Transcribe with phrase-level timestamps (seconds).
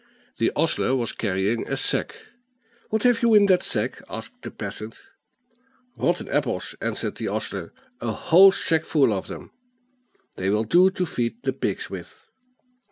[0.39, 2.15] The ostler was carrying a sack.
[2.89, 4.97] "What have you in that sack?" asked the peasant.
[5.95, 9.51] "Rotten apples," answered the ostler; "a whole sackful of them.
[10.37, 12.25] They will do to feed the pigs with."